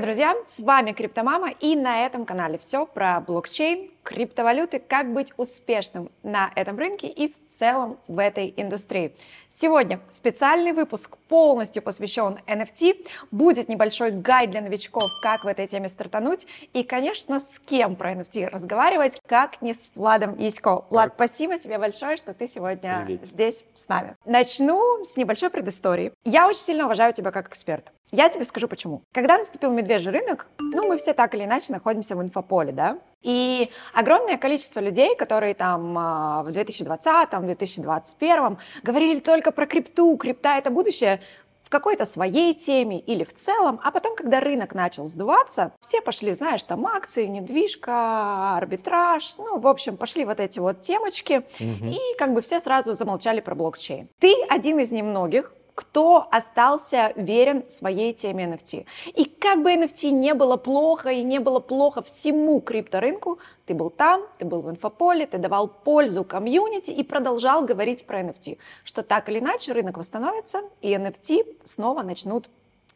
[0.00, 0.36] Друзья!
[0.46, 6.50] С вами Криптомама и на этом канале все про блокчейн, криптовалюты, как быть успешным на
[6.54, 9.14] этом рынке и в целом в этой индустрии.
[9.50, 13.06] Сегодня специальный выпуск полностью посвящен NFT.
[13.30, 16.46] Будет небольшой гайд для новичков, как в этой теме стартануть.
[16.72, 20.86] И, конечно, с кем про NFT разговаривать, как не с Владом Ясько.
[20.88, 23.26] Влад, спасибо тебе большое, что ты сегодня Привет.
[23.26, 24.16] здесь с нами.
[24.24, 26.12] Начну с небольшой предыстории.
[26.24, 27.92] Я очень сильно уважаю тебя как эксперт.
[28.10, 29.02] Я тебе скажу почему.
[29.12, 33.70] Когда наступил медвежий рынок, ну, мы все так или иначе находимся в инфополе, да, и
[33.92, 40.56] огромное количество людей, которые там а, в 2020, в 2021 говорили только про крипту, крипта
[40.56, 41.20] это будущее,
[41.68, 46.32] в какой-то своей теме или в целом, а потом, когда рынок начал сдуваться, все пошли,
[46.32, 51.90] знаешь, там акции, недвижка, арбитраж, ну, в общем, пошли вот эти вот темочки, угу.
[51.90, 54.08] и как бы все сразу замолчали про блокчейн.
[54.18, 58.84] Ты один из немногих, кто остался верен своей теме NFT.
[59.14, 63.88] И как бы NFT не было плохо и не было плохо всему крипторынку, ты был
[63.88, 69.04] там, ты был в инфополе, ты давал пользу комьюнити и продолжал говорить про NFT, что
[69.04, 72.48] так или иначе рынок восстановится, и NFT снова начнут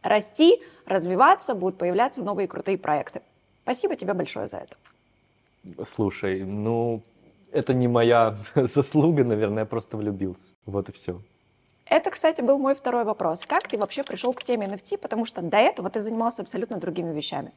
[0.03, 3.23] расти, развиваться, будут появляться новые крутые проекты.
[3.63, 5.85] Спасибо тебе большое за это.
[5.85, 7.01] Слушай, ну,
[7.53, 10.53] это не моя заслуга, наверное, я просто влюбился.
[10.67, 11.21] Вот и все.
[11.93, 13.45] Это, кстати, был мой второй вопрос.
[13.47, 17.13] Как ты вообще пришел к теме NFT, потому что до этого ты занимался абсолютно другими
[17.13, 17.53] вещами?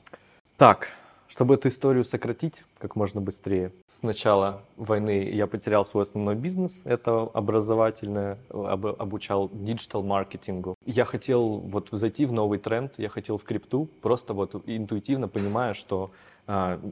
[0.58, 0.89] Так,
[1.30, 3.72] чтобы эту историю сократить как можно быстрее.
[3.97, 10.75] С начала войны я потерял свой основной бизнес, это образовательное, об, обучал диджитал-маркетингу.
[10.86, 15.73] Я хотел вот зайти в новый тренд, я хотел в крипту, просто вот интуитивно понимая,
[15.73, 16.11] что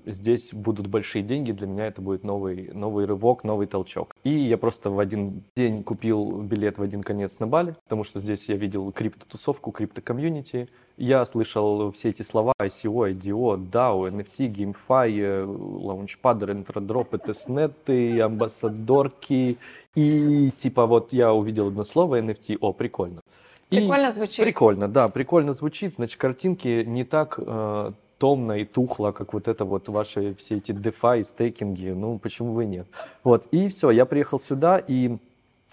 [0.05, 4.15] здесь будут большие деньги, для меня это будет новый, новый рывок, новый толчок.
[4.23, 8.19] И я просто в один день купил билет в один конец на Бали, потому что
[8.19, 10.69] здесь я видел крипто-тусовку, крипто-комьюнити.
[10.97, 19.57] Я слышал все эти слова ICO, IDO, DAO, NFT, GameFi, лаунчпады, рентродропы, тестнеты, амбассадорки.
[19.95, 23.21] И типа вот я увидел одно слово NFT, о, прикольно.
[23.69, 24.45] Прикольно звучит.
[24.45, 25.95] Прикольно, да, прикольно звучит.
[25.95, 27.91] Значит, картинки не так э,
[28.23, 32.63] томно и тухло, как вот это вот ваши все эти DeFi, стейкинги, ну почему бы
[32.63, 32.87] нет.
[33.25, 35.17] Вот, и все, я приехал сюда и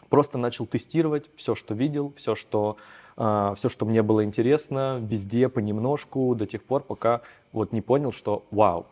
[0.08, 2.76] просто начал тестировать все, что видел, все, что,
[3.16, 7.20] э, все, что мне было интересно, везде понемножку, до тех пор, пока
[7.52, 8.88] вот не понял, что вау,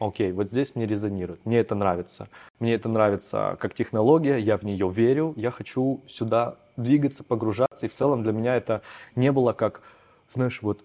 [0.00, 2.28] окей, вот здесь мне резонирует, мне это нравится.
[2.58, 7.88] Мне это нравится как технология, я в нее верю, я хочу сюда двигаться, погружаться, и
[7.88, 8.82] в целом для меня это
[9.14, 9.82] не было как,
[10.26, 10.82] знаешь, вот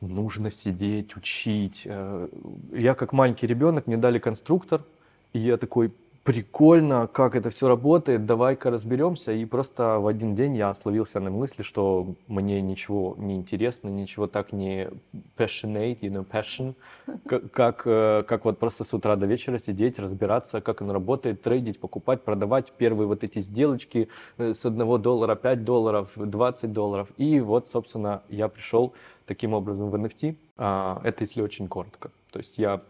[0.00, 1.82] нужно сидеть, учить.
[1.84, 2.28] Э,
[2.72, 4.84] я как маленький ребенок, мне дали конструктор,
[5.32, 5.92] и я такой,
[6.24, 9.32] прикольно, как это все работает, давай-ка разберемся.
[9.32, 14.26] И просто в один день я словился на мысли, что мне ничего не интересно, ничего
[14.26, 14.88] так не
[15.36, 16.74] passionate, you know, passion,
[17.26, 21.42] как, как, э, как вот просто с утра до вечера сидеть, разбираться, как оно работает,
[21.42, 27.08] трейдить, покупать, продавать первые вот эти сделочки э, с одного доллара, 5 долларов, 20 долларов.
[27.16, 28.92] И вот, собственно, я пришел
[29.26, 30.36] таким образом в NFT.
[30.58, 32.10] А, это если очень коротко.
[32.30, 32.80] То есть я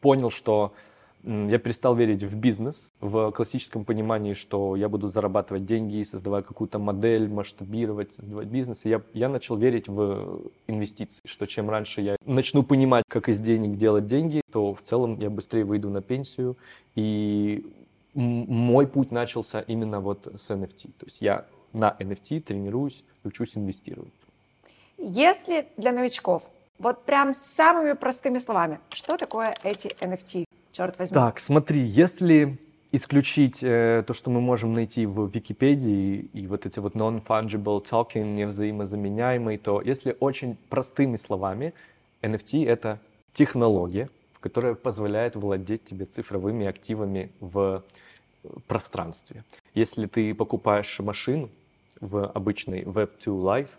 [0.00, 0.72] понял, что
[1.24, 6.78] я перестал верить в бизнес в классическом понимании, что я буду зарабатывать деньги, создавая какую-то
[6.78, 8.84] модель, масштабировать, создавать бизнес.
[8.84, 13.76] Я, я начал верить в инвестиции, что чем раньше я начну понимать, как из денег
[13.76, 16.56] делать деньги, то в целом я быстрее выйду на пенсию.
[16.94, 17.66] И
[18.14, 20.92] мой путь начался именно вот с NFT.
[20.98, 24.12] То есть я на NFT тренируюсь, учусь инвестировать.
[24.98, 26.42] Если для новичков,
[26.78, 30.47] вот прям самыми простыми словами, что такое эти NFT?
[30.78, 31.14] Черт возьми.
[31.14, 32.58] Так, смотри, если
[32.92, 38.34] исключить э, то, что мы можем найти в Википедии и вот эти вот non-fungible token,
[38.34, 41.74] невзаимозаменяемый, то если очень простыми словами,
[42.22, 42.98] NFT— это
[43.32, 44.08] технология,
[44.40, 47.84] которая позволяет владеть тебе цифровыми активами в
[48.66, 49.44] пространстве.
[49.74, 51.50] Если ты покупаешь машину
[52.00, 53.70] в обычной Web2 Life,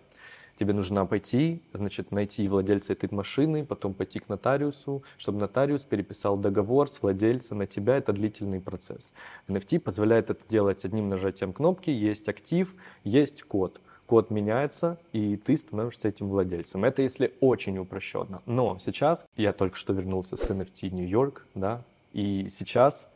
[0.59, 6.35] тебе нужно пойти, значит, найти владельца этой машины, потом пойти к нотариусу, чтобы нотариус переписал
[6.35, 7.97] договор с владельцем на тебя.
[7.97, 9.13] Это длительный процесс.
[9.47, 11.89] NFT позволяет это делать одним нажатием кнопки.
[11.89, 12.75] Есть актив,
[13.05, 13.79] есть код.
[14.05, 16.83] Код меняется, и ты становишься этим владельцем.
[16.83, 18.41] Это если очень упрощенно.
[18.45, 23.07] Но сейчас, я только что вернулся с NFT Нью-Йорк, да, и сейчас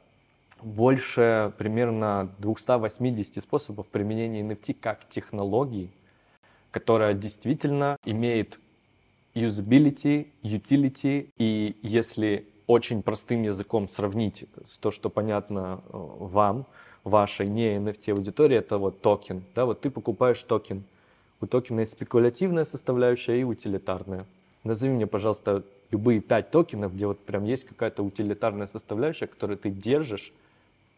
[0.62, 5.91] больше примерно 280 способов применения NFT как технологии–
[6.73, 8.59] которая действительно имеет
[9.35, 14.45] usability, utility, и если очень простым языком сравнить
[14.81, 16.65] то, что понятно э, вам,
[17.03, 19.43] вашей не NFT аудитории, это вот токен.
[19.55, 20.83] Да, вот ты покупаешь токен.
[21.41, 24.25] У токена есть спекулятивная составляющая и утилитарная.
[24.63, 29.69] Назови мне, пожалуйста, любые пять токенов, где вот прям есть какая-то утилитарная составляющая, которую ты
[29.69, 30.33] держишь,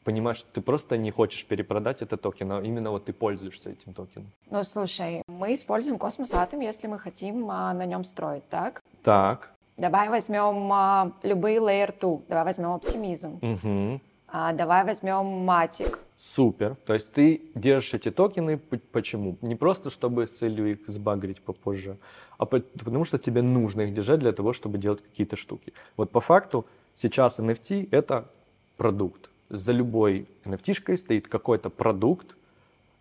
[0.05, 3.93] понимаешь, что ты просто не хочешь перепродать этот токен, а именно вот ты пользуешься этим
[3.93, 4.31] токеном.
[4.51, 8.81] Ну, слушай, мы используем Cosmos Atom, если мы хотим а, на нем строить, так?
[9.03, 9.51] Так.
[9.77, 13.99] Давай возьмем а, любые Layer 2, давай возьмем оптимизм, Угу.
[14.27, 15.99] а, давай возьмем Matic.
[16.17, 16.75] Супер.
[16.85, 18.57] То есть ты держишь эти токены,
[18.91, 19.35] почему?
[19.41, 21.97] Не просто, чтобы с целью их сбагрить попозже,
[22.37, 25.73] а по- потому что тебе нужно их держать для того, чтобы делать какие-то штуки.
[25.97, 26.65] Вот по факту
[26.95, 28.29] сейчас NFT— это
[28.77, 29.29] продукт.
[29.49, 32.35] За любой NFT-шкой стоит какой-то продукт,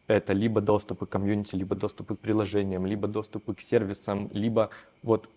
[0.07, 4.69] это либо доступы к комьюнити, либо доступы к приложениям, либо доступы к сервисам, либо
[5.03, 5.29] вот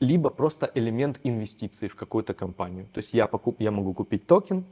[0.00, 2.86] либо просто элемент инвестиций в какую-то компанию.
[2.92, 4.64] То есть я, покуп, я могу купить токен,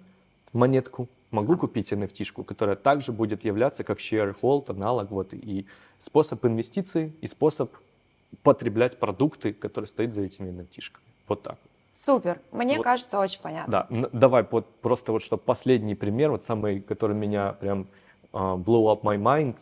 [0.53, 5.67] монетку, могу купить NFT-шку, которая также будет являться как share-hold, аналог, вот, и
[5.99, 7.73] способ инвестиций, и способ
[8.43, 11.03] потреблять продукты, которые стоят за этими NFT-шками.
[11.29, 11.59] Вот так.
[11.63, 11.76] вот.
[11.97, 12.85] Супер, мне Вот.
[12.85, 13.87] кажется, очень понятно.
[13.91, 17.89] Да, давай вот просто вот что последний пример, вот самый, который меня прям
[18.35, 19.57] а, blow up my mind.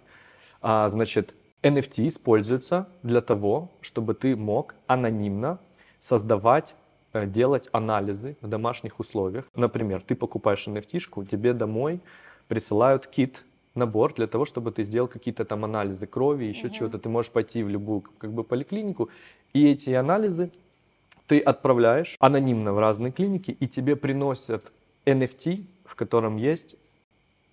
[0.60, 1.32] А, значит,
[1.62, 5.60] NFT используется для того, чтобы ты мог анонимно
[6.00, 6.75] создавать,
[7.12, 9.44] э, делать анализы в домашних условиях.
[9.54, 12.00] Например, ты покупаешь NFT-шку, тебе домой
[12.48, 13.44] присылают кит,
[13.76, 16.75] набор для того, чтобы ты сделал какие-то там анализы крови, еще Мгм.
[16.75, 16.98] чего-то.
[16.98, 19.08] Ты можешь пойти в любую как бы поликлинику,
[19.52, 20.50] и эти анализы
[21.26, 24.72] ты отправляешь анонимно в разные клиники, и тебе приносят
[25.06, 26.76] NFT, в котором есть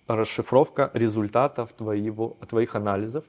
[0.06, 3.24] расшифровка результатов твоего, твоих анализов,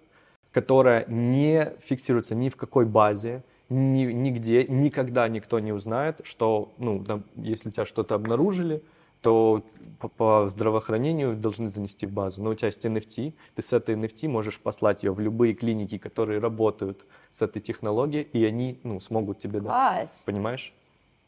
[0.52, 7.04] которая не фиксируется ни в какой базе, ни, нигде, никогда никто не узнает, что, ну,
[7.04, 8.84] там, если тебя что-то обнаружили,
[9.24, 9.64] то
[10.00, 12.44] по, по здравоохранению должны занести в базу.
[12.44, 15.98] Но у тебя есть NFT, ты с этой NFT можешь послать ее в любые клиники,
[15.98, 19.70] которые работают с этой технологией, и они ну, смогут тебе дать.
[19.70, 20.24] Класс.
[20.26, 20.74] Понимаешь?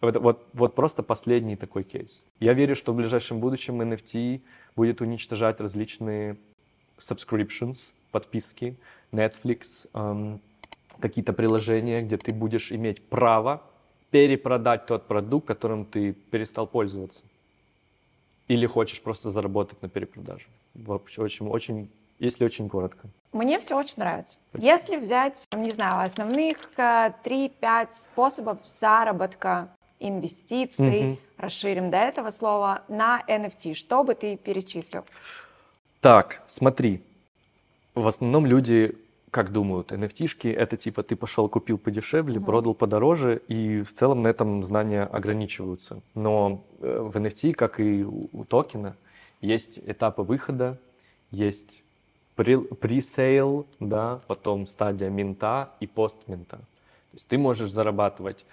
[0.02, 2.22] Вот, вот, вот просто последний такой кейс.
[2.40, 4.42] Я верю, что в ближайшем будущем NFT
[4.76, 6.36] будет уничтожать различные
[7.00, 8.76] subscriptions, подписки,
[9.14, 10.42] Netflix, эм,
[11.00, 13.64] какие-то приложения, где ты будешь иметь право
[14.12, 17.24] перепродать тот продукт, которым ты перестал пользоваться.
[18.48, 20.46] Или хочешь просто заработать на перепродаже.
[20.76, 21.90] Вообще очень, очень,
[22.20, 23.08] если очень коротко.
[23.34, 24.38] Мне все очень нравится.
[24.52, 24.72] Спасибо.
[24.74, 29.70] Если взять, не знаю, основных э, 3-5 способов заработка
[30.00, 31.20] инвестиций, Мгм.
[31.38, 35.04] расширим до этого слова, на NFT, что бы ты перечислил?
[36.02, 37.02] Так, смотри.
[37.96, 38.96] В основном люди
[39.36, 42.46] как думают, NFT-шки это типа ты пошел купил подешевле, Мгм.
[42.46, 46.00] продал подороже, и в целом на этом знания ограничиваются.
[46.14, 48.96] Но э, в NFT, как и у токена,
[49.42, 50.78] есть этапы выхода,
[51.32, 51.84] есть
[52.36, 56.56] пресейл, да, потом стадия минта и постминта.
[56.56, 58.46] То есть ты можешь зарабатывать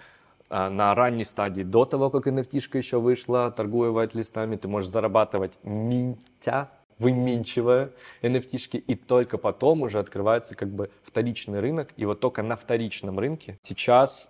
[0.49, 5.57] а, на ранней стадии, до того, как NFT-шка еще вышла, торгуя white-листами, ты можешь зарабатывать
[5.63, 6.69] минтя,
[7.03, 7.91] выминчивая
[8.21, 13.19] NFT-шки, и только потом уже открывается как бы вторичный рынок, и вот только на вторичном
[13.19, 14.29] рынке сейчас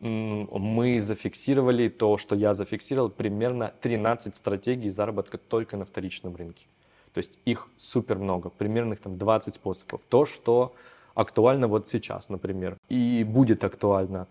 [0.00, 6.66] мы зафиксировали то, что я зафиксировал, примерно 13 стратегий заработка только на вторичном рынке.
[7.12, 10.00] То есть их супер много, примерно их там 20 способов.
[10.08, 10.74] То, что
[11.14, 14.28] актуально вот сейчас, например, и будет актуально,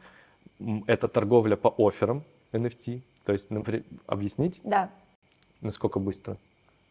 [0.87, 3.01] это торговля по офферам NFT.
[3.25, 4.89] То есть, например, объяснить, Да,
[5.61, 6.37] насколько быстро?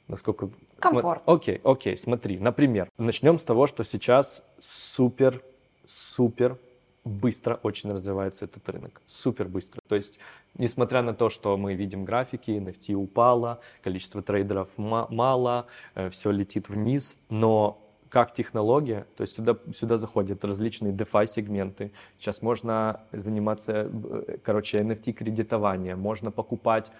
[0.08, 0.46] Насколько...
[0.46, 1.32] смо- Комфортно.
[1.34, 5.42] Окей, окей, смотри, например, начнем с того, что сейчас супер,
[5.86, 6.58] супер
[7.04, 9.00] быстро очень развивается этот рынок.
[9.06, 9.80] Супер быстро.
[9.88, 10.18] То есть,
[10.56, 15.66] несмотря на то, что мы видим графики, NFT упало, количество трейдеров ма- мало,
[16.10, 17.78] все летит вниз, но
[18.10, 21.92] как технология, то есть сюда, сюда заходят различные DeFi сегменты.
[22.18, 26.96] Сейчас можно заниматься, э, короче, NFT кредитование, можно покупать ку- ку-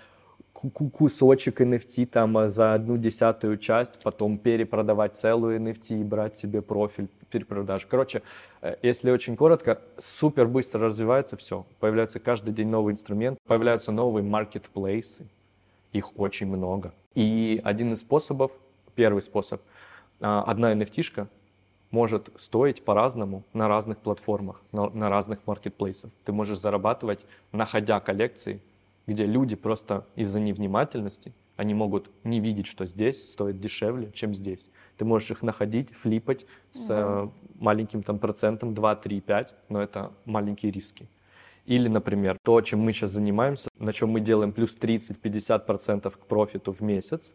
[0.93, 6.63] кусочек NFT там а, за одну десятую часть, потом перепродавать целую NFT и брать себе
[6.63, 7.87] профиль перепродаж.
[7.87, 8.23] Короче,
[8.61, 11.65] э, если очень коротко, супер быстро развивается все.
[11.79, 15.27] Появляется каждый день новый инструмент, появляются новые маркетплейсы,
[15.93, 16.93] их очень много.
[17.15, 18.51] И один из способов,
[18.95, 19.61] первый способ,
[20.21, 21.29] а, одна NFT-шка
[21.91, 26.11] может стоить по-разному на разных платформах, на, на разных маркетплейсах.
[26.25, 27.21] Ты можешь зарабатывать,
[27.53, 28.61] находя коллекции,
[29.09, 34.71] где люди просто из-за невнимательности, они могут не видеть, что здесь стоит дешевле, чем здесь.
[34.99, 40.13] Ты можешь их находить, флипать с э, маленьким там процентом 2, 3, 5, но это
[40.27, 41.09] маленькие риски.
[41.65, 46.73] Или, например, то, чем мы сейчас занимаемся, на чем мы делаем плюс 30-50% к профиту
[46.73, 47.35] в месяц,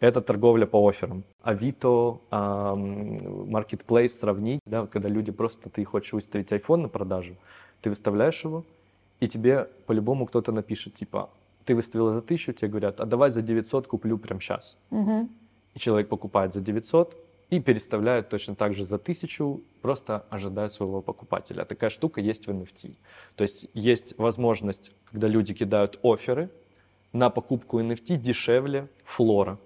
[0.00, 1.24] это торговля по офферам.
[1.40, 7.36] Авито, маркетплейс сравнить, да, когда люди просто, ты хочешь выставить iPhone на продажу,
[7.80, 8.64] ты выставляешь его,
[9.20, 11.30] и тебе по-любому кто-то напишет, типа,
[11.64, 14.76] ты выставила за тысячу, тебе говорят, а давай за 900 куплю прямо сейчас.
[14.90, 15.28] Мгм.
[15.74, 17.16] И человек покупает за 900
[17.50, 21.64] и переставляет точно так же за 1000, просто ожидая своего покупателя.
[21.64, 22.94] Такая штука есть в NFT.
[23.36, 26.50] То есть есть возможность, когда люди кидают оферы
[27.12, 29.58] на покупку NFT дешевле флора.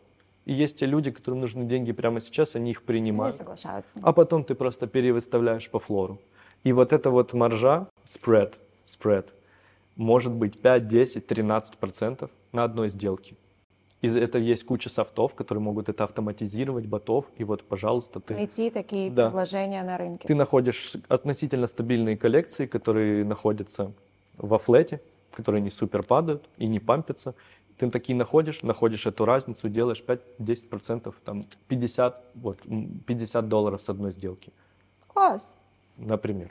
[0.46, 3.98] И есть те люди, которым нужны деньги прямо сейчас, они их Они принимают, соглашаются.
[4.02, 6.18] а потом ты просто перевыставляешь по флору.
[6.64, 8.54] И вот эта вот маржа, spread,
[8.84, 9.32] spread,
[10.00, 13.36] может быть 5, 10, 13 процентов на одной сделке.
[14.00, 18.70] И это есть куча софтов, которые могут это автоматизировать, ботов, и вот, пожалуйста, ты, Найти
[18.70, 19.26] такие Да.
[19.26, 20.26] предложения на рынке.
[20.26, 23.92] ты находишь относительно стабильные коллекции, которые находятся
[24.38, 25.02] во флете,
[25.32, 27.34] которые не супер падают и не пампятся.
[27.76, 33.82] Ты такие находишь, находишь эту разницу, делаешь 5-10 процентов, там 50, вот, м, 50 долларов
[33.82, 34.50] с одной сделки.
[35.08, 35.56] Класс.
[35.98, 36.50] например.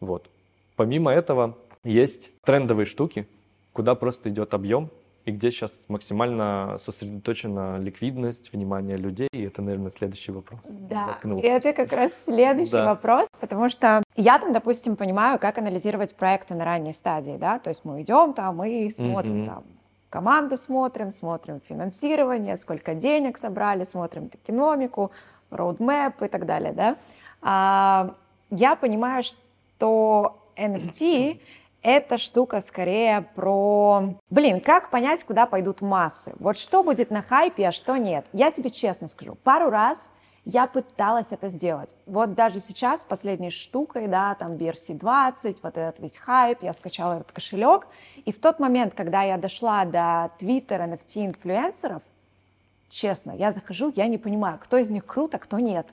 [0.00, 0.28] Вот.
[0.74, 3.26] Помимо этого, есть трендовые штуки,
[3.72, 4.90] куда просто идет объем,
[5.26, 10.60] и где сейчас максимально сосредоточена ликвидность, внимание людей, и это, наверное, следующий вопрос.
[10.64, 11.46] Да, Заткнулся.
[11.46, 12.86] и это как раз следующий Да.
[12.86, 17.68] вопрос, потому что я там, допустим, понимаю, как анализировать проекты на ранней стадии, да, то
[17.68, 19.46] есть мы идем там и смотрим Мгм.
[19.46, 19.64] там
[20.08, 25.12] команду смотрим, смотрим финансирование, сколько денег собрали, смотрим токеномику,
[25.50, 26.96] роудмэп и так далее, да.
[27.42, 28.14] А,
[28.50, 31.40] я понимаю, что NFT
[31.82, 34.14] эта штука скорее про...
[34.28, 36.34] Блин, как понять, куда пойдут массы?
[36.38, 38.26] Вот что будет на хайпе, а что нет?
[38.32, 40.12] Я тебе честно скажу, пару раз
[40.44, 41.94] я пыталась это сделать.
[42.06, 47.32] Вот даже сейчас, последней штукой, да, там BRC20, вот этот весь хайп, я скачала этот
[47.32, 47.86] кошелек,
[48.24, 52.02] и в тот момент, когда я дошла до Twitter NFT-инфлюенсеров,
[52.88, 55.88] честно, я захожу, я не понимаю, кто из них крут, а кто нет.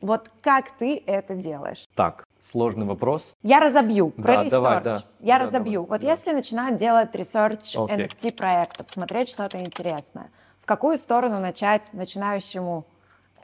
[0.00, 1.86] Вот как ты это делаешь?
[1.94, 3.34] Так, сложный вопрос.
[3.42, 5.04] Я разобью про Да, давай, да.
[5.20, 5.82] Я Да, разобью.
[5.82, 6.10] давай, вот да.
[6.12, 8.06] если начинать делать research Окей.
[8.06, 10.30] NFT проектов, смотреть что-то интересное,
[10.62, 12.86] в какую сторону начать начинающему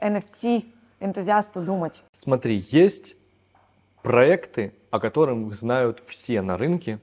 [0.01, 0.65] NFT
[0.99, 2.01] энтузиасту думать?
[2.13, 3.15] Смотри, есть
[4.01, 6.99] проекты, о которых знают все на рынке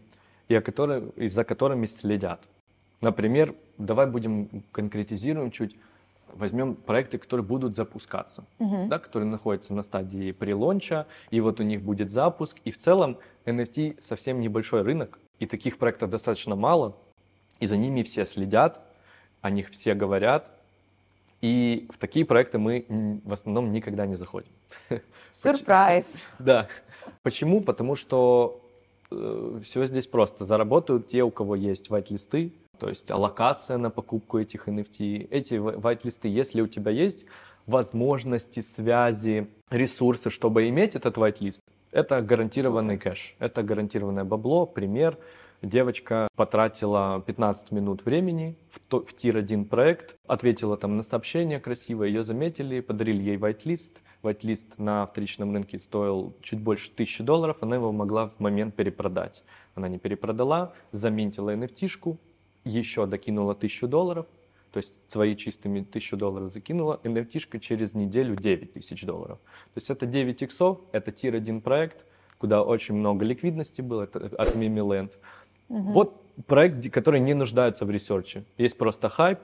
[0.49, 2.41] и, о которых, и за которыми следят.
[3.01, 5.77] Например, давай будем конкретизируем чуть.
[6.35, 8.89] Возьмем проекты, которые будут запускаться, Мгм.
[8.89, 12.57] да, которые находятся на стадии прелонча, и вот у них будет запуск.
[12.65, 16.97] И в целом NFT совсем небольшой рынок, и таких проектов достаточно мало,
[17.61, 18.81] и за ними все следят,
[19.43, 20.51] о них все говорят,
[21.41, 22.85] и в такие проекты мы
[23.25, 24.51] в основном никогда не заходим.
[25.33, 26.07] Сюрприз.
[26.39, 26.69] Да.
[27.23, 27.61] Почему?
[27.61, 28.61] Потому что
[29.11, 30.45] все здесь просто.
[30.45, 35.29] Заработают те, у кого есть white-листы, то есть аллокация на покупку этих NFT.
[35.31, 37.25] Эти вай- white-листы, если у тебя есть
[37.67, 41.61] возможности, связи, ресурсы, чтобы иметь этот white-лист,
[41.93, 44.67] это гарантированный кэш, это гарантированное бабло.
[44.67, 45.19] Пример.
[45.63, 52.05] Девочка потратила 15 минут времени в, то- в tier-1 проект, ответила там на сообщение красиво,
[52.05, 54.01] ее заметили, подарили ей whitelist.
[54.23, 59.43] Whitelist на вторичном рынке стоил чуть больше 1000 долларов, она его могла в момент перепродать.
[59.75, 62.19] Она не перепродала, заминтила NFT-шку,
[62.65, 64.27] еще докинула 1000 долларов,
[64.73, 69.39] то есть свои чистыми 1000 долларов закинула, NFT-шка через неделю 9000 долларов.
[69.75, 72.05] То есть это 9 иксов, это tier-1 проект,
[72.39, 75.13] куда очень много ликвидности было, это от Memeland.
[75.69, 75.93] Мгм.
[75.93, 78.45] Вот проект, который не нуждается в ресерче.
[78.59, 79.39] Есть просто хайп,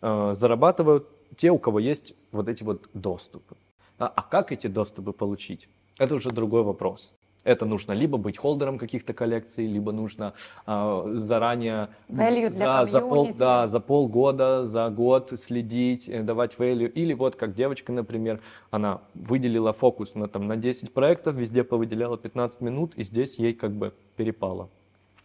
[0.00, 3.56] э, зарабатывают те, у кого есть вот эти вот доступы.
[3.98, 5.68] А, а как эти доступы получить?
[5.98, 7.12] Это уже другой вопрос.
[7.44, 10.34] Это нужно либо быть холдером каких-то коллекций, либо нужно
[10.64, 16.88] а, заранее Value за, за, пол, да, за полгода, за год следить, э, давать value.
[16.88, 22.16] Или вот как девочка, например, она выделила фокус на, там, на 10 проектов, везде повыделяла
[22.16, 24.68] 15 минут, и здесь ей как бы перепало.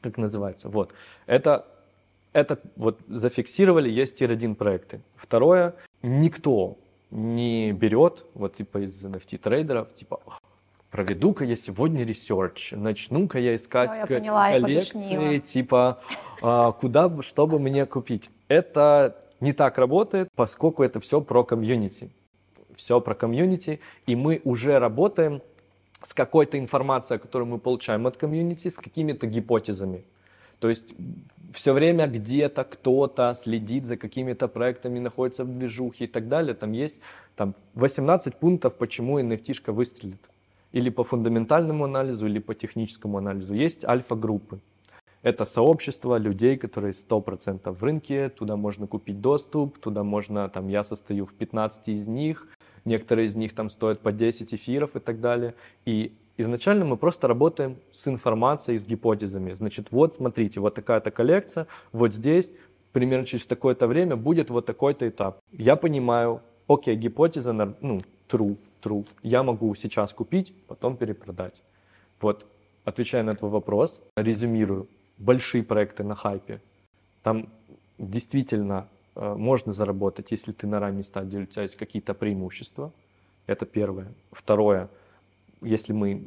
[0.02, 0.70] Как называется.
[0.70, 0.94] Вот.
[1.28, 1.68] Это,
[2.34, 5.02] это вот зафиксировали, есть tier-1 проекты.
[5.16, 6.78] Второе, никто
[7.12, 10.20] не берет, вот типа из NFT-трейдеров, типа,
[10.98, 15.38] проведу-ка я сегодня research, начну-ка я искать Всё, я поняла, я коллекции, подушнила.
[15.38, 16.02] типа,
[16.42, 18.32] а, куда, бы- чтобы мне купить.
[18.48, 22.10] Это не так работает, поскольку это все про комьюнити.
[22.76, 25.44] Все про комьюнити, и мы уже работаем
[26.02, 30.04] с какой-то информацией, которую мы получаем от комьюнити, с какими-то гипотезами.
[30.60, 30.96] То есть
[31.54, 36.56] все время где-то кто-то следит за какими-то проектами, находится в движухе и так далее.
[36.56, 37.00] Там есть
[37.36, 40.28] там, 18 пунктов, почему NFT-шка выстрелит.
[40.72, 43.54] Или по фундаментальному анализу, или по техническому анализу.
[43.54, 44.60] Есть альфа-группы.
[45.24, 50.84] Это сообщество людей, которые 100% в рынке, туда можно купить доступ, туда можно, там, я
[50.84, 52.48] состою в 15 из них,
[52.86, 55.56] некоторые из них там стоят по 10 эфиров и так далее.
[55.86, 59.54] И Изначально мы просто работаем с информацией, с гипотезами.
[59.54, 62.52] Значит, вот смотрите, вот такая-то коллекция, вот здесь,
[62.92, 65.40] примерно через такое-то время будет вот такой-то этап.
[65.52, 69.06] Я понимаю, окей, гипотеза, ну, true, true.
[69.24, 71.62] Я могу сейчас купить, потом перепродать.
[72.22, 72.46] Вот,
[72.84, 74.88] отвечая на твой вопрос, резюмирую.
[75.18, 76.62] Большие проекты на хайпе.
[77.24, 77.50] Там
[77.98, 82.92] действительно э, можно заработать, если ты на ранней стадии, у тебя есть какие-то преимущества.
[83.48, 84.14] Это первое.
[84.32, 84.90] Второе,
[85.62, 86.24] если мы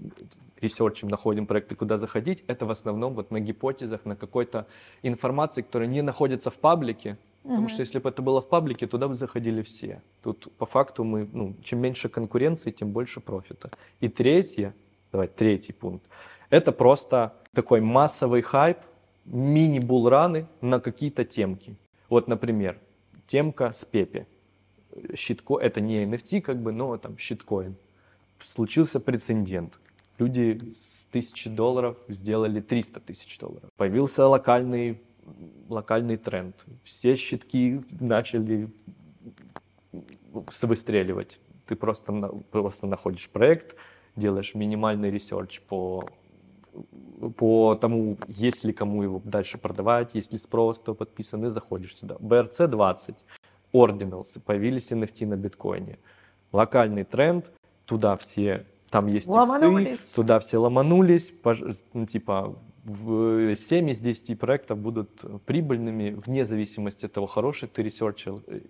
[0.61, 4.67] ресерчем, находим проекты, куда заходить, это в основном вот на гипотезах, на какой-то
[5.03, 7.17] информации, которая не находится в паблике.
[7.43, 10.03] Потому что если бы это было в паблике, туда бы заходили все.
[10.23, 13.71] Тут по факту мы, ну, чем меньше конкуренции, тем больше профита.
[14.01, 14.75] И третье,
[15.11, 16.05] давай, третий пункт,
[16.51, 18.79] это просто такой массовый хайп,
[19.25, 21.77] мини-булраны на какие-то темки.
[22.09, 22.79] Вот, например,
[23.27, 24.27] темка с Pepe.
[25.15, 27.77] Shitco, это не NFT, как бы, но там shitcoin
[28.43, 29.79] случился прецедент.
[30.19, 33.71] Люди с тысячи долларов сделали 300 тысяч долларов.
[33.77, 35.01] Появился локальный,
[35.69, 36.65] локальный тренд.
[36.83, 38.71] Все щитки начали
[40.63, 41.41] выстреливать.
[41.67, 42.13] Ты просто,
[42.51, 43.77] просто находишь проект,
[44.17, 46.05] делаешь минимальный research по,
[47.37, 51.97] по тому, есть ли кому его дальше продавать, есть ли спрос, кто подписан, и заходишь
[51.97, 52.17] сюда.
[52.17, 53.17] BRC20,
[53.73, 55.99] Ordinals, появились NFT на биткоине.
[56.53, 57.53] Локальный тренд,
[57.87, 59.29] туда все, там есть
[59.95, 61.33] иксы, туда все ломанулись,
[61.93, 62.57] ну, типа
[62.87, 68.61] 7 из 10 проектов будут прибыльными вне зависимости от того, хороший ты ресерчил э,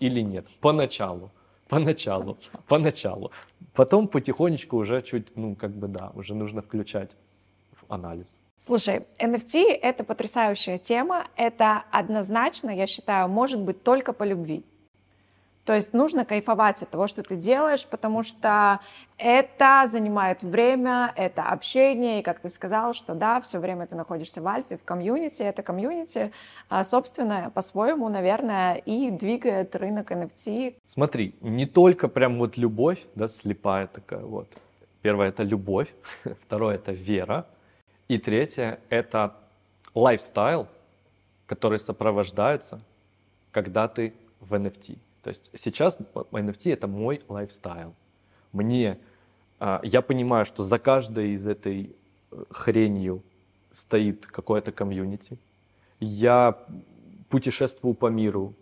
[0.00, 0.46] или нет.
[0.60, 1.30] Поначалу.
[1.68, 2.34] Поначалу.
[2.34, 2.62] Поначалу.
[2.68, 3.30] Поначалу.
[3.74, 7.10] Потом потихонечку уже чуть, ну, как бы да, уже нужно включать
[7.72, 8.40] в анализ.
[8.56, 11.26] Слушай, NFT— это потрясающая тема.
[11.36, 14.64] Это однозначно, я считаю, может быть только по любви.
[15.64, 18.80] То есть нужно кайфовать от того, что ты делаешь, потому что
[19.16, 24.42] это занимает время, это общение, и как ты сказал, что да, все время ты находишься
[24.42, 26.32] в альфе, в комьюнити, это комьюнити,
[26.68, 30.74] а, собственно, по-своему, наверное, и двигает рынок NFT.
[30.84, 34.48] Смотри, не только прям вот любовь, да, слепая такая вот.
[35.00, 35.94] Первое— это любовь,
[36.42, 37.46] второе— это вера,
[38.08, 39.34] и третье— это
[39.94, 40.66] lifestyle,
[41.46, 42.80] который сопровождается,
[43.50, 44.98] когда ты в NFT.
[45.24, 47.94] То есть сейчас NFT это мой lifestyle.
[48.52, 48.98] Мне,
[49.58, 51.96] а, я понимаю, что за каждой из этой
[52.30, 53.22] э, хренью
[53.72, 55.38] стоит какое-то комьюнити.
[55.98, 56.58] Я
[57.30, 58.54] путешествую по миру,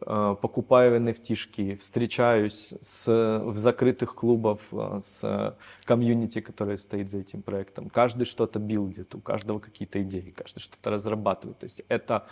[0.00, 7.42] а, покупаю NFT-шки, встречаюсь с, в закрытых клубах а, с комьюнити, которое стоит за этим
[7.42, 7.90] проектом.
[7.90, 11.58] Каждый что-то билдит, у каждого какие-то идеи, каждый что-то разрабатывает.
[11.58, 12.26] То есть это,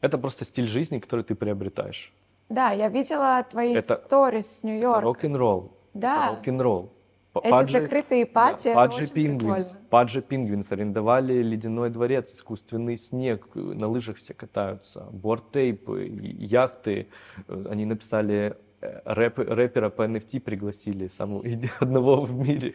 [0.00, 2.12] это просто стиль жизни, который ты приобретаешь.
[2.50, 5.02] Да, я видела твои это сторис с Нью-Йорка.
[5.02, 5.72] Рок-н-ролл.
[5.94, 6.30] Да.
[6.30, 6.90] Рок-н-ролл.
[7.32, 13.86] Эти Паджи, закрытые пати, да, Паджи Пингвинс, Паджи Пингвинс арендовали ледяной дворец, искусственный снег, на
[13.86, 16.08] лыжах все катаются, борттейпы,
[16.38, 17.06] яхты.
[17.46, 21.44] Они написали э, рэп, рэпера по NFT пригласили, самого
[21.78, 22.74] одного в мире.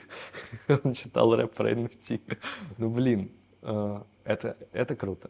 [0.86, 2.22] Он читал рэп про NFT.
[2.78, 5.30] Ну, блин, э, это, это круто.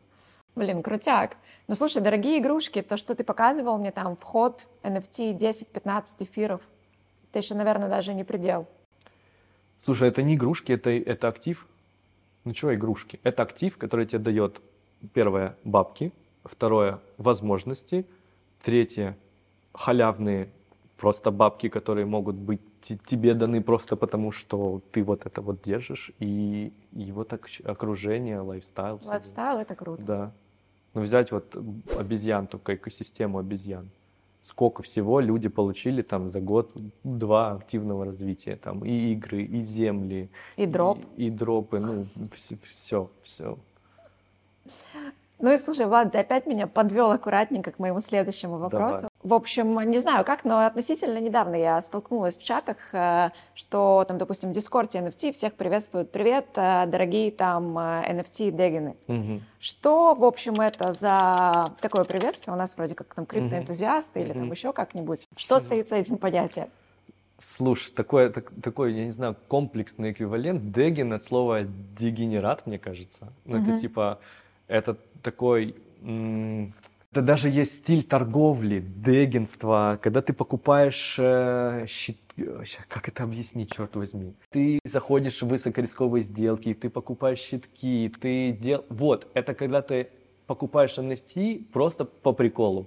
[0.55, 1.35] Блин, крутяк.
[1.67, 6.61] Ну, слушай, дорогие игрушки, то, что ты показывал мне там, вход, NFT 10-15 эфиров,
[7.29, 8.65] это еще, наверное, даже не предел.
[9.83, 11.67] Слушай, это не игрушки, это, это актив.
[12.45, 13.19] Ну, что игрушки?
[13.23, 14.61] Это актив, который тебе дает,
[15.13, 16.13] первое, бабки,
[16.45, 18.05] второе, возможности,
[18.63, 19.17] третье,
[19.73, 20.49] халявные
[20.97, 26.11] просто бабки, которые могут быть тебе даны просто потому, что ты вот это вот держишь,
[26.19, 27.33] и, и вот
[27.65, 29.01] окружение, lifestyle.
[29.03, 30.03] Lifestyle— это круто.
[30.03, 30.31] Да.
[30.95, 31.55] Ну, взять вот
[31.97, 33.89] обезьян, только экосистему обезьян.
[34.43, 38.55] Сколько всего люди получили там за год-два активного развития.
[38.55, 40.29] Там и игры, и земли.
[40.55, 40.99] И дроп.
[41.17, 43.57] И, и дропы, ну, все, все.
[45.39, 49.01] Ну и слушай, Влад, ты опять меня подвел аккуратненько к моему следующему вопросу.
[49.01, 49.09] Давай.
[49.25, 54.19] В общем, не знаю как, но относительно недавно я столкнулась в чатах, э, что там,
[54.19, 56.11] допустим, в Дискорде NFT всех приветствуют.
[56.11, 58.95] Привет, э, дорогие там NFT-дегины.
[59.07, 59.41] Э, угу.
[59.59, 62.53] Что, в общем, это за такое приветствие?
[62.53, 64.27] У нас вроде как там криптоэнтузиасты угу.
[64.27, 65.25] или там еще как-нибудь.
[65.35, 66.67] Что стоит за этим понятием?
[67.39, 71.63] Слушай, такой, так, такой, я не знаю, комплексный эквивалент дегин от слова
[71.97, 73.33] дегенерат, мне кажется.
[73.45, 73.71] Ну, угу.
[73.71, 74.19] это типа,
[74.67, 75.75] это такой
[77.15, 82.17] это даже есть стиль торговли, дегенства, когда ты покупаешь э, щит...
[82.89, 84.33] Как это объяснить, черт возьми?
[84.49, 88.83] Ты заходишь в высокорисковые сделки, ты покупаешь щитки, ты дел...
[88.89, 90.09] Вот, это когда ты
[90.45, 92.85] покупаешь NFT просто по приколу.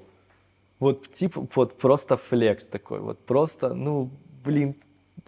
[0.78, 4.10] Вот типа, вот просто флекс такой, вот просто, ну,
[4.44, 4.76] блин,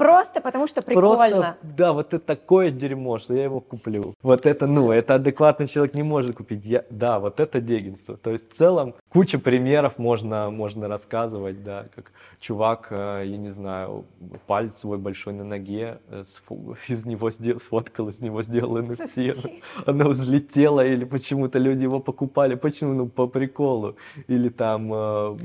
[0.01, 1.11] Просто потому что прикольно.
[1.11, 4.15] Просто, да, вот это такое дерьмо, что я его куплю.
[4.23, 6.65] Вот это, ну, это адекватный человек не может купить.
[6.65, 8.17] Я, да, вот это дегенство.
[8.17, 13.51] То есть в целом куча примеров можно, можно рассказывать, да, как чувак, э, я не
[13.51, 14.07] знаю,
[14.47, 16.25] палец свой большой на ноге, э,
[16.89, 22.55] из него сделал, сфоткал, из него сделал NFT, она взлетела, или почему-то люди его покупали,
[22.55, 23.97] почему, ну, по приколу.
[24.29, 25.37] Или там э,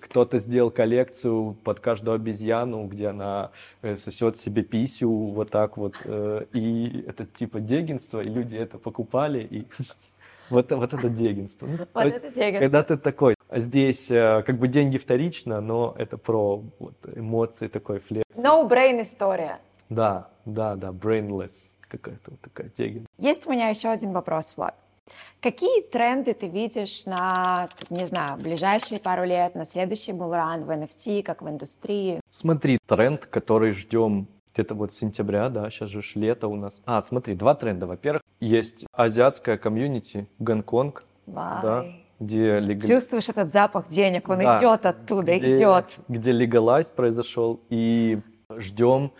[0.00, 3.52] кто-то сделал коллекцию под каждую обезьяну, где она
[3.96, 9.42] сосет себе писю вот так вот, э, и это типа дегенство, и люди это покупали,
[9.42, 9.66] и
[10.50, 11.66] вот, вот это дегенство.
[11.66, 12.60] Ну, вот есть, это дегенство.
[12.60, 17.68] Когда ты такой, а здесь э, как бы деньги вторично, но это про вот, эмоции,
[17.68, 18.38] такой флекс.
[18.38, 19.58] No brain история.
[19.88, 23.08] Да, да, да, brainless какая-то вот такая дегенство.
[23.18, 24.74] Есть у меня еще один вопрос, Влад.
[25.40, 31.22] Какие тренды ты видишь на, не знаю, ближайшие пару лет, на следующий булран в NFT,
[31.22, 32.20] как в индустрии?
[32.28, 36.82] Смотри, тренд, который ждем где-то вот сентября, да, сейчас же лето у нас.
[36.84, 37.86] А, смотри, два тренда.
[37.86, 41.62] Во-первых, есть азиатская комьюнити, Гонконг, Bye.
[41.62, 41.86] да,
[42.18, 42.84] где лег...
[42.84, 45.98] Чувствуешь этот запах денег, он да, идет оттуда, где, идет.
[46.08, 48.20] Где легалайз произошел, и
[48.56, 49.12] ждем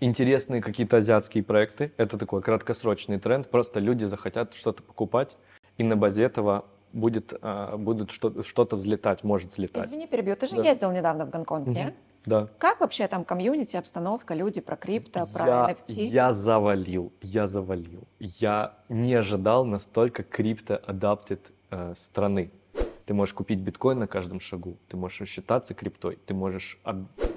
[0.00, 1.92] интересные какие-то азиатские проекты.
[1.96, 3.48] Это такой краткосрочный тренд.
[3.48, 5.36] Просто люди захотят что-то покупать,
[5.78, 9.86] и на базе этого будет, а, будет что-то взлетать, может взлетать.
[9.86, 10.36] Извини, перебью.
[10.36, 10.62] Ты же да.
[10.62, 11.70] ездил недавно в Гонконг, угу.
[11.70, 11.94] нет?
[12.26, 12.48] Да.
[12.58, 16.04] Как вообще там комьюнити, обстановка, люди про крипто, про я, NFT?
[16.06, 18.04] Я завалил, я завалил.
[18.18, 22.50] Я не ожидал настолько крипто-адаптед э, страны.
[23.06, 26.78] Ты можешь купить биткоин на каждом шагу, ты можешь рассчитаться криптой, ты можешь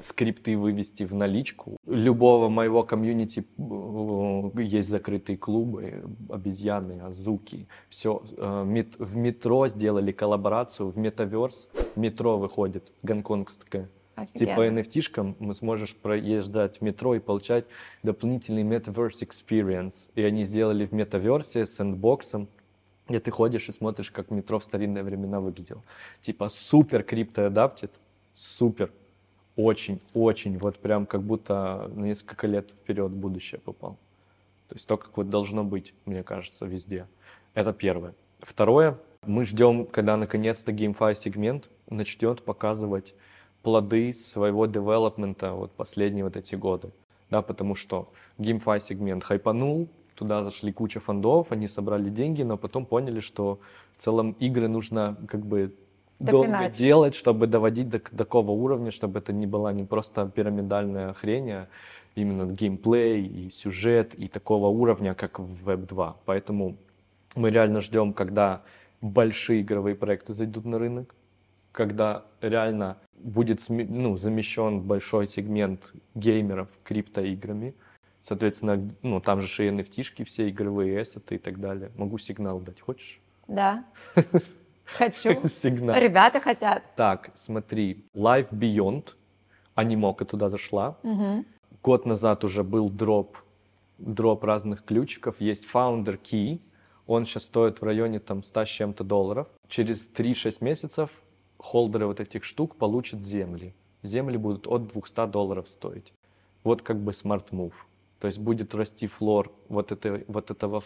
[0.01, 1.77] скрипты вывести в наличку.
[1.93, 8.23] Любого моего комьюнити э, есть закрытые клубы, обезьяны, азуки, все.
[8.37, 8.63] Э,
[8.97, 13.89] в метро сделали коллаборацию, в метаверс метро выходит, гонконгское.
[14.15, 14.39] Офигенно.
[14.39, 17.65] Типа NFT-шкам мы сможешь проезжать в метро и получать
[18.03, 20.09] дополнительный Metaverse Experience.
[20.15, 22.47] И они сделали в метаверсе с сэндбоксом,
[23.07, 25.81] где ты ходишь и смотришь, как метро в старинные времена выглядело.
[26.21, 27.91] Типа супер крипто адаптит,
[28.35, 28.91] супер,
[29.55, 33.97] очень, очень, вот прям как будто на несколько лет вперед в будущее попал.
[34.69, 37.07] То есть то, как вот должно быть, мне кажется, везде.
[37.53, 38.15] Это первое.
[38.39, 43.13] Второе, мы ждем, когда наконец-то GameFi сегмент начнет показывать
[43.61, 46.91] плоды своего девелопмента вот последние вот эти годы.
[47.29, 52.85] Да, потому что GameFi сегмент хайпанул, туда зашли куча фондов, они собрали деньги, но потом
[52.85, 53.59] поняли, что
[53.93, 55.73] в целом игры нужно как бы
[56.19, 56.49] Допинать.
[56.49, 61.13] долго делать, чтобы доводить до, до такого уровня, чтобы это не была не просто пирамидальная
[61.13, 61.67] хрень, а
[62.15, 66.17] именно геймплей и сюжет и такого уровня, как в Web 2.
[66.25, 66.77] Поэтому
[67.35, 68.61] мы реально ждем, когда
[69.01, 71.15] большие игровые проекты зайдут на рынок,
[71.71, 77.73] когда реально будет ну, замещен большой сегмент геймеров криптоиграми,
[78.23, 81.91] Соответственно, ну, там же и nft все игровые эссеты и так далее.
[81.97, 83.19] Могу сигнал дать, хочешь?
[83.49, 83.83] Да.
[84.85, 85.47] Хочу.
[85.47, 85.95] Сигнал.
[85.95, 86.83] Ребята хотят.
[86.95, 89.13] Так, смотри, Life Beyond,
[89.75, 90.97] анимока туда зашла.
[91.81, 93.37] Год назад уже был дроп,
[93.97, 95.41] дроп разных ключиков.
[95.41, 96.61] Есть Founder Key,
[97.07, 99.47] он сейчас стоит в районе там 100 с чем-то долларов.
[99.67, 101.11] Через 3-6 месяцев
[101.57, 103.75] холдеры вот этих штук получат земли.
[104.03, 106.13] Земли будут от 200 долларов стоить.
[106.63, 107.73] Вот как бы smart move.
[108.19, 110.81] То есть будет расти флор вот, этой, вот этого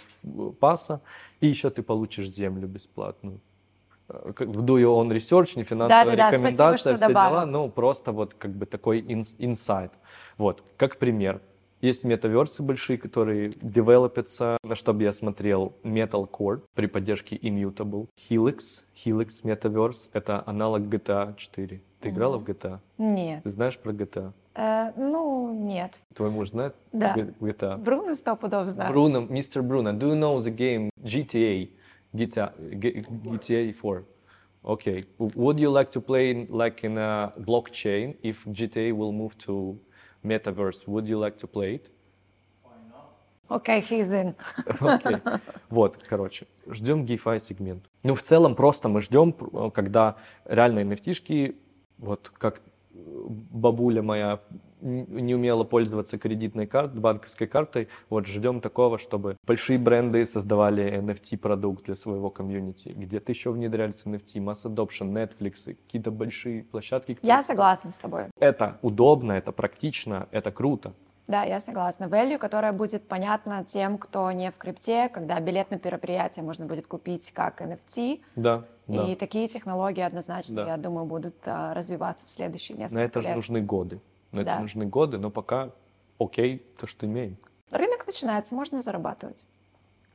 [0.59, 1.01] паса,
[1.39, 3.39] и еще ты получишь землю бесплатную.
[4.09, 7.45] Э, в Do Your Own Research, не финансовая да, да, рекомендация, да, спасибо, все дела,
[7.45, 8.99] ну просто вот как бы такой
[9.37, 9.91] инсайт.
[10.37, 11.41] Вот, как пример.
[11.79, 18.07] Есть метаверсы большие, которые девелопятся, на что бы я смотрел, Metal Core при поддержке Immutable,
[18.29, 21.81] Helix, Helix Metaverse, это аналог GTA 4.
[21.99, 22.39] Ты играла mm-hmm.
[22.39, 22.79] в GTA?
[22.97, 23.43] Нет.
[23.43, 24.33] Ты знаешь про GTA?
[24.55, 25.99] Э, ну, нет.
[26.15, 27.13] Твой муж знает да.
[27.15, 27.77] GTA?
[27.77, 28.91] Бруно сто пудов знает.
[28.91, 31.69] Бруно, мистер Бруно, do you know the game GTA?
[32.17, 32.51] GTA,
[33.23, 34.03] GTA 4.
[34.65, 35.03] Okay.
[35.17, 39.79] Would you like to play like in a blockchain if GTA will move to
[40.25, 40.87] metaverse?
[40.87, 41.89] Would you like to play it?
[43.49, 44.35] Окей, okay, he's in.
[44.81, 45.21] okay.
[45.69, 47.85] Вот, короче, ждем GameFi сегмент.
[48.03, 49.31] Ну, в целом, просто мы ждем,
[49.71, 51.55] когда реально nft
[51.97, 52.61] вот как
[53.49, 54.39] бабуля моя
[54.81, 57.87] не умела пользоваться кредитной картой, банковской картой.
[58.09, 62.89] Вот ждем такого, чтобы большие бренды создавали NFT-продукт для своего комьюнити.
[62.89, 67.17] Где-то еще внедрялись NFT, Mass Adoption, Netflix, какие-то большие площадки.
[67.23, 68.25] Я согласна с тобой.
[68.39, 70.93] Это удобно, это практично, это круто.
[71.27, 72.05] Да, я согласна.
[72.05, 76.87] Value, которая будет понятна тем, кто не в крипте, когда билет на мероприятие можно будет
[76.87, 78.21] купить как NFT.
[78.37, 78.63] Да.
[78.87, 79.15] И да.
[79.15, 80.67] такие технологии однозначно, да.
[80.67, 83.15] я думаю, будут а, развиваться в следующие несколько лет.
[83.15, 83.99] На это же нужны годы.
[84.31, 84.53] На Да.
[84.53, 85.71] это нужны годы, но пока
[86.17, 87.37] окей, то, что имеем.
[87.71, 89.43] Рынок начинается, можно зарабатывать.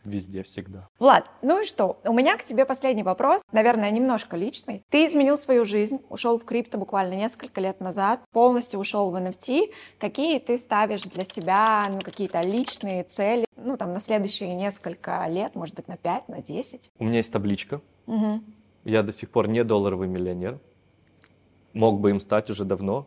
[0.04, 0.88] Везде, всегда.
[0.98, 2.00] Влад, ну и что?
[2.04, 4.82] У меня к тебе последний вопрос, наверное, немножко личный.
[4.90, 9.72] Ты изменил свою жизнь, ушел в крипто буквально несколько лет назад, полностью ушел в NFT.
[9.98, 15.54] Какие ты ставишь для себя, ну, какие-то личные цели, ну, там, на следующие несколько лет,
[15.54, 16.90] может быть, на 5, на 10?
[16.98, 17.80] У меня есть табличка.
[18.06, 18.44] Мгм.
[18.84, 20.58] Я до сих пор не долларовый миллионер.
[21.72, 23.06] Мог бы им стать уже давно,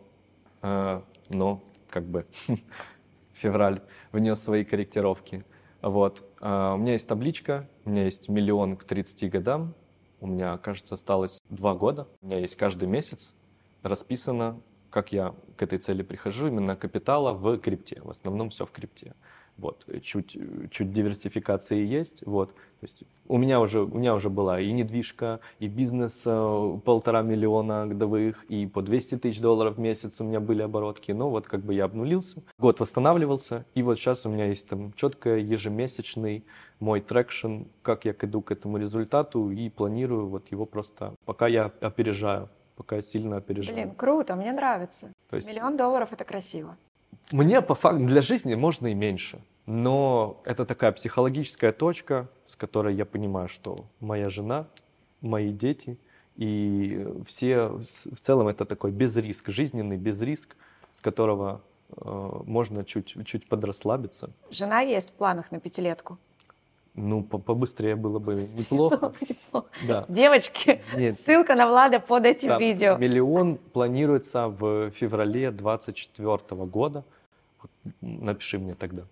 [0.62, 2.26] э, но как бы
[3.34, 3.82] февраль
[4.14, 5.44] внес свои корректировки.
[5.86, 6.24] Вот.
[6.42, 9.76] А, У меня есть табличка, у меня есть миллион к 30 годам,
[10.20, 12.08] у меня, кажется, осталось два года.
[12.24, 13.36] У меня есть каждый месяц
[13.84, 18.02] расписано, как я к этой цели прихожу, именно капитала в крипте.
[18.04, 19.14] В основном все в крипте.
[19.58, 20.38] Вот, чуть,
[20.70, 22.50] чуть диверсификации есть, вот.
[22.54, 27.22] То есть у меня уже, у меня уже была и недвижка, и бизнес э, полтора
[27.22, 31.14] миллиона годовых, и по 200 тысяч долларов в месяц у меня были оборотки.
[31.14, 34.92] Но вот как бы я обнулился, год восстанавливался, и вот сейчас у меня есть там
[34.94, 36.44] четко ежемесячный
[36.80, 41.72] мой traction, как я иду к этому результату, и планирую вот его просто, пока я
[41.80, 43.76] опережаю, пока сильно опережаю.
[43.76, 45.14] Блин, круто, мне нравится.
[45.30, 46.78] То есть Миллион долларов это красиво.
[47.32, 49.42] Мне по факту для жизни можно и меньше.
[49.66, 54.68] Но это такая психологическая точка, с которой я понимаю, что моя жена,
[55.22, 55.98] мои дети
[56.36, 60.56] и все в целом это такой безриск, жизненный безриск,
[60.92, 61.62] с которого
[61.98, 64.32] э, можно чуть, чуть подрасслабиться.
[64.52, 66.18] Жена есть в планах на пятилетку.
[66.96, 69.12] Ну, по- побыстрее было бы неплохо.
[69.88, 70.06] Да.
[70.08, 72.96] Девочки, Нет, ссылка на Влада под этим да, видео.
[72.98, 77.04] миллион планируется в феврале 2024 года.
[78.02, 79.04] Напиши мне тогда.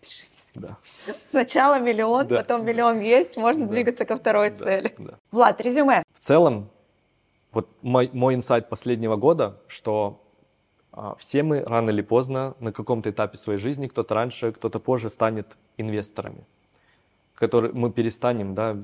[0.00, 0.26] Напиши.
[0.54, 0.76] Да.
[1.22, 2.38] Сначала миллион, Да.
[2.38, 3.72] потом миллион есть, можно Да.
[3.72, 4.94] двигаться ко второй Да, цели.
[4.98, 5.18] да.
[5.30, 6.02] Влад, резюме.
[6.14, 6.70] В целом,
[7.52, 10.22] вот мой, мой инсайт последнего года, что
[10.92, 15.10] а, все мы рано или поздно на каком-то этапе своей жизни, кто-то раньше, кто-то позже
[15.10, 16.44] станет инвесторами.
[17.38, 18.76] Который, мы перестанем да,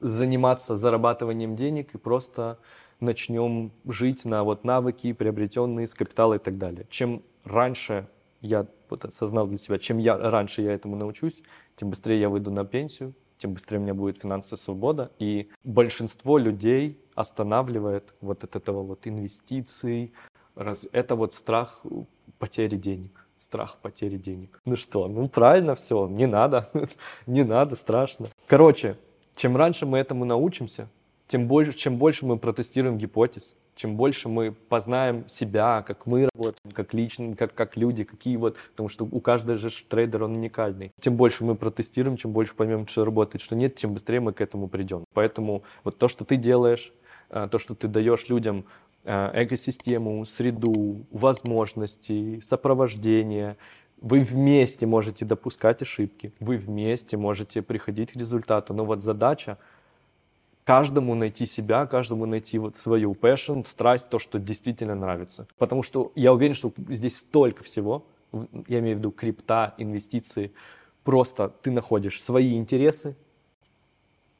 [0.00, 2.58] заниматься зарабатыванием денег и просто
[3.00, 6.86] начнем жить на вот навыки, приобретенные с капитала и так далее.
[6.90, 8.06] Чем раньше
[8.42, 11.42] я вот осознал для себя, чем я, раньше я этому научусь,
[11.76, 15.10] тем быстрее я выйду на пенсию, тем быстрее у меня будет финансовая свобода.
[15.18, 20.12] И большинство людей останавливает вот от этого вот инвестиций,
[20.54, 21.80] раз- это вот страх
[22.38, 23.27] потери денег.
[23.38, 24.60] Страх потери денег.
[24.64, 26.70] Ну что, ну правильно все, не надо,
[27.26, 28.28] не надо, страшно.
[28.46, 28.96] Короче,
[29.36, 30.88] чем раньше мы этому научимся,
[31.28, 36.72] тем больше, чем больше мы протестируем гипотез, чем больше мы познаем себя, как мы работаем,
[36.72, 40.90] как лично, как, как люди, какие вот, потому что у каждого же трейдер, он уникальный.
[41.00, 44.40] Чем больше мы протестируем, чем больше поймем, что работает, что нет, тем быстрее мы к
[44.40, 45.04] этому придем.
[45.14, 46.92] Поэтому вот то, что ты делаешь,
[47.30, 48.64] э, то, что ты даешь людям
[49.04, 53.56] экосистему, среду, возможности, сопровождение,
[54.00, 58.74] вы вместе можете допускать ошибки, вы вместе можете приходить к результату.
[58.74, 59.58] Но вот задача
[60.64, 65.48] каждому найти себя, каждому найти вот свою passion, страсть, то, что действительно нравится.
[65.56, 68.04] Потому что я уверен, что здесь столько всего,
[68.68, 70.52] я имею в виду крипта, инвестиции,
[71.04, 73.16] просто ты находишь свои интересы,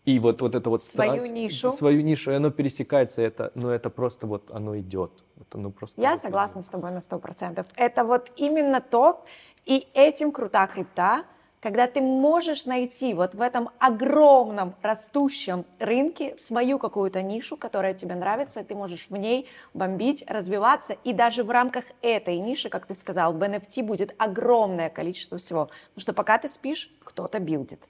[0.05, 1.71] и вот, вот это вот Свою страсть, нишу.
[1.71, 5.13] свою нишу, и оно пересекается, это, ну это просто вот оно идет.
[5.37, 6.67] Вот оно просто Я вот согласна идет.
[6.67, 7.67] с тобой на 100%.
[7.77, 9.25] Это вот именно то,
[9.67, 11.25] и этим крута крипта,
[11.61, 18.15] когда ты можешь найти вот в этом огромном растущем рынке свою какую-то нишу, которая тебе
[18.15, 22.87] нравится, и ты можешь в ней бомбить, развиваться, и даже в рамках этой ниши, как
[22.87, 25.65] ты сказал, в NFT будет огромное количество всего.
[25.67, 27.89] Потому что пока ты спишь, кто-то билдит.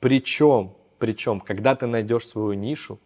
[0.00, 3.00] Причем, причем, когда ты найдешь свою нишу,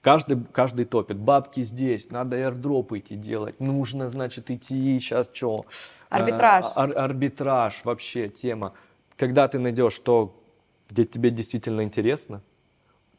[0.00, 5.66] каждый, каждый топит, бабки здесь, надо airdrop идти делать, нужно, значит, идти сейчас что?
[6.08, 6.64] Арбитраж.
[6.74, 8.72] арбитраж, вообще тема.
[9.16, 10.40] Когда ты найдешь то,
[10.88, 12.40] где тебе действительно интересно,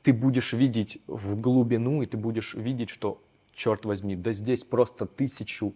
[0.01, 3.21] ты будешь видеть в глубину, и ты будешь видеть, что,
[3.53, 5.73] черт возьми, да здесь просто тысячу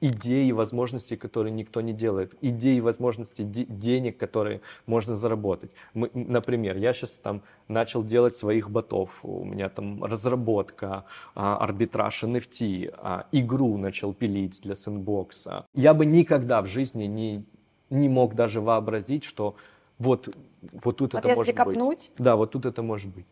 [0.00, 5.70] идей и возможностей, которые никто не делает, идей и возможностей де- денег, которые можно заработать.
[5.94, 12.24] Мы, например, я сейчас там начал делать своих ботов, у меня там разработка, а, арбитраж
[12.24, 15.66] NFT, а, игру начал пилить для сэндбокса.
[15.74, 17.44] Я бы никогда в жизни не,
[17.90, 19.54] не мог даже вообразить, что
[19.98, 20.34] вот,
[20.72, 21.56] вот тут Вот это может быть.
[21.56, 23.26] копнуть, Да, вот тут это может быть.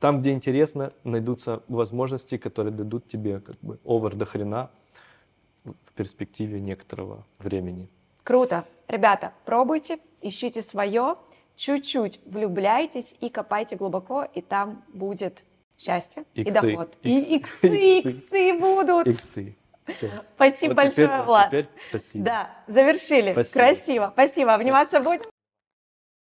[0.00, 4.70] Там, где интересно, найдутся возможности, которые дадут тебе как бы овер до хрена
[5.64, 7.88] в перспективе некоторого времени.
[8.22, 8.64] Круто.
[8.88, 11.16] Ребята, пробуйте, ищите свое,
[11.56, 15.44] чуть-чуть влюбляйтесь и копайте глубоко, и там будет
[15.78, 16.96] счастье и Иксы, доход.
[17.02, 18.10] И иксы, иксы, иксы.
[18.10, 19.06] иксы будут.
[19.08, 19.56] Иксы.
[19.86, 20.08] Всё.
[20.36, 21.46] Спасибо Вот теперь- большое, вот Влад.
[21.48, 22.24] теперь спасибо.
[22.24, 23.32] Да, завершили.
[23.32, 23.52] Спасибо.
[23.52, 24.10] Красиво.
[24.14, 24.54] Спасибо.
[24.54, 25.33] Обниматься будем?